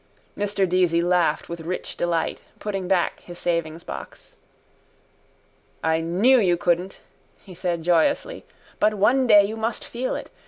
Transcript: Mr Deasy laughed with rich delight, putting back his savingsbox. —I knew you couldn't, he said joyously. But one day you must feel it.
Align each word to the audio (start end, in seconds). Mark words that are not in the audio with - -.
Mr 0.35 0.67
Deasy 0.67 0.99
laughed 0.99 1.47
with 1.47 1.61
rich 1.61 1.95
delight, 1.95 2.41
putting 2.57 2.87
back 2.87 3.19
his 3.19 3.37
savingsbox. 3.37 4.33
—I 5.83 6.01
knew 6.01 6.39
you 6.39 6.57
couldn't, 6.57 7.01
he 7.43 7.53
said 7.53 7.83
joyously. 7.83 8.43
But 8.79 8.95
one 8.95 9.27
day 9.27 9.43
you 9.43 9.55
must 9.55 9.85
feel 9.85 10.15
it. 10.15 10.31